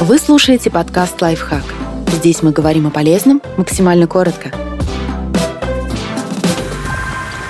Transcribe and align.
Вы 0.00 0.18
слушаете 0.18 0.70
подкаст 0.70 1.20
«Лайфхак». 1.20 1.62
Здесь 2.06 2.42
мы 2.42 2.52
говорим 2.52 2.86
о 2.86 2.90
полезном 2.90 3.42
максимально 3.58 4.06
коротко. 4.06 4.50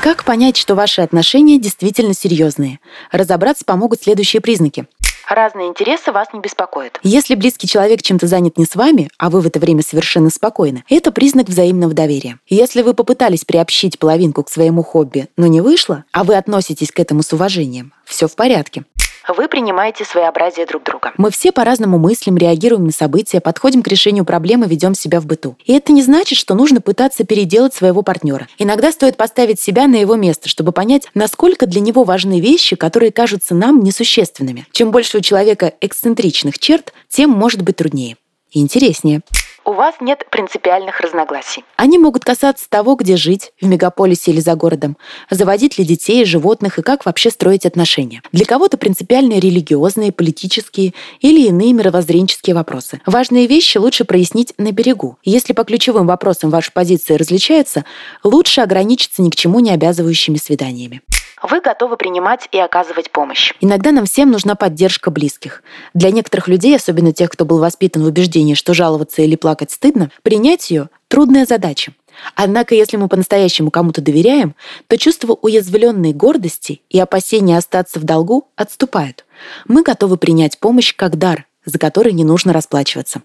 Как 0.03 0.25
понять, 0.25 0.57
что 0.57 0.75
ваши 0.75 1.01
отношения 1.01 1.61
действительно 1.61 2.13
серьезные? 2.13 2.81
Разобраться 3.13 3.65
помогут 3.65 4.03
следующие 4.03 4.43
признаки. 4.43 4.87
Разные 5.29 5.69
интересы 5.69 6.11
вас 6.11 6.27
не 6.33 6.41
беспокоят. 6.41 6.99
Если 7.05 7.37
близкий 7.37 7.69
человек 7.69 8.03
чем-то 8.03 8.27
занят 8.27 8.59
не 8.59 8.65
с 8.65 8.75
вами, 8.75 9.11
а 9.17 9.31
вы 9.31 9.43
в 9.43 9.47
это 9.47 9.61
время 9.61 9.85
совершенно 9.85 10.29
спокойны, 10.29 10.83
это 10.89 11.13
признак 11.13 11.49
взаимного 11.49 11.95
доверия. 11.95 12.41
Если 12.49 12.83
вы 12.83 12.95
попытались 12.95 13.45
приобщить 13.45 14.01
половинку 14.01 14.43
к 14.43 14.51
своему 14.51 14.83
хобби, 14.83 15.29
но 15.37 15.47
не 15.47 15.61
вышло, 15.61 16.03
а 16.11 16.25
вы 16.25 16.35
относитесь 16.35 16.91
к 16.91 16.99
этому 16.99 17.23
с 17.23 17.33
уважением, 17.33 17.93
все 18.05 18.27
в 18.27 18.35
порядке 18.35 18.87
вы 19.29 19.49
принимаете 19.49 20.05
своеобразие 20.05 20.67
друг 20.67 20.85
друга. 20.85 21.13
Мы 21.17 21.31
все 21.31 21.53
по-разному 21.53 21.99
мыслим, 21.99 22.37
реагируем 22.37 22.87
на 22.87 22.93
события, 22.93 23.41
подходим 23.41 23.83
к 23.83 23.89
решению 23.89 24.25
проблемы, 24.25 24.67
ведем 24.67 24.95
себя 24.95 25.21
в 25.21 25.27
быту. 25.27 25.57
И 25.65 25.73
это 25.73 25.93
не 25.93 26.03
значит, 26.03 26.39
что 26.39 26.55
нужно 26.55 26.81
пытаться 26.81 27.25
переделать 27.25 27.75
своего 27.75 28.03
партнера. 28.03 28.49
Иногда 28.59 28.93
стоит 28.93 29.17
поставить 29.17 29.61
себя 29.61 29.87
на 29.87 29.97
его 29.97 30.17
место, 30.17 30.49
чтобы 30.49 30.73
понять, 30.73 31.09
насколько 31.15 31.67
для 31.67 31.81
него 31.81 32.05
важны 32.05 32.41
вещи, 32.41 32.77
которые 32.77 33.13
кажутся 33.13 33.55
нам 33.55 33.81
несущественными. 33.83 34.67
Чем 34.73 34.91
больше 34.91 35.19
у 35.19 35.21
человека 35.21 35.73
эксцентричных 35.81 36.59
черт, 36.59 36.93
тем 37.09 37.31
может 37.31 37.63
быть 37.63 37.77
труднее 37.77 38.17
и 38.51 38.61
интереснее 38.61 39.23
у 39.71 39.73
вас 39.73 39.95
нет 40.01 40.27
принципиальных 40.31 41.01
разногласий. 41.01 41.65
Они 41.77 41.97
могут 41.97 42.25
касаться 42.25 42.69
того, 42.69 42.97
где 42.97 43.17
жить, 43.17 43.53
в 43.61 43.67
мегаполисе 43.67 44.33
или 44.33 44.41
за 44.41 44.57
городом, 44.57 44.97
заводить 45.31 45.79
ли 45.79 45.85
детей, 45.85 46.25
животных 46.25 46.81
и 46.81 46.83
как 46.83 47.07
вообще 47.07 47.31
строить 47.31 47.67
отношения. 47.67 48.21
Для 48.33 48.45
кого-то 48.45 48.77
принципиальные 48.79 49.39
религиозные, 49.39 50.11
политические 50.11 50.93
или 51.21 51.47
иные 51.47 51.73
мировоззренческие 51.73 52.57
вопросы. 52.57 53.01
Важные 53.07 53.47
вещи 53.47 53.79
лучше 53.79 54.05
прояснить 54.05 54.55
на 54.59 54.73
берегу. 54.73 55.19
Если 55.23 55.53
по 55.53 55.63
ключевым 55.63 56.09
вопросам 56.09 56.51
ваши 56.51 56.73
позиции 56.73 57.15
различаются, 57.15 57.85
лучше 58.25 58.63
ограничиться 58.63 59.23
ни 59.23 59.31
к 59.31 59.37
чему 59.37 59.61
не 59.61 59.71
обязывающими 59.71 60.37
свиданиями 60.37 61.01
вы 61.43 61.61
готовы 61.61 61.97
принимать 61.97 62.49
и 62.53 62.59
оказывать 62.59 63.11
помощь. 63.11 63.53
Иногда 63.61 63.93
нам 63.93 64.07
всем 64.07 64.31
нужна 64.31 64.55
поддержка 64.55 65.11
близких. 65.11 65.63
Для 65.95 66.11
некоторых 66.11 66.49
людей, 66.49 66.77
особенно 66.77 67.13
тех, 67.13 67.31
кто 67.31 67.45
был 67.45 67.59
воспитан 67.59 68.03
в 68.03 68.07
убеждении, 68.07 68.55
что 68.55 68.75
жаловаться 68.75 69.23
или 69.23 69.37
плакать 69.37 69.71
стыдно, 69.71 70.11
принять 70.23 70.71
ее– 70.71 70.89
трудная 71.09 71.47
задача. 71.47 71.93
Однако, 72.35 72.75
если 72.75 72.97
мы 72.97 73.09
по-настоящему 73.09 73.71
кому-то 73.71 74.01
доверяем, 74.01 74.55
то 74.89 74.99
чувство 74.99 75.39
уязвленной 75.41 76.13
гордости 76.13 76.83
и 76.91 76.99
опасения 76.99 77.57
остаться 77.57 77.99
в 77.99 78.05
долгу 78.05 78.49
отступают. 78.57 79.25
Мы 79.67 79.83
готовы 79.83 80.17
принять 80.17 80.59
помощь 80.59 80.95
как 80.95 81.17
дар, 81.17 81.47
за 81.65 81.79
который 81.79 82.13
не 82.13 82.25
нужно 82.25 82.53
расплачиваться. 82.53 83.23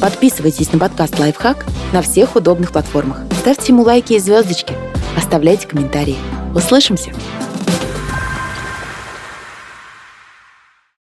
Подписывайтесь 0.00 0.72
на 0.72 0.78
подкаст 0.78 1.18
«Лайфхак» 1.18 1.66
на 1.92 2.02
всех 2.02 2.36
удобных 2.36 2.72
платформах. 2.72 3.22
Ставьте 3.40 3.72
ему 3.72 3.82
лайки 3.82 4.12
и 4.12 4.18
звездочки. 4.18 4.74
Оставляйте 5.16 5.66
комментарии. 5.66 6.16
Услышимся! 6.58 7.12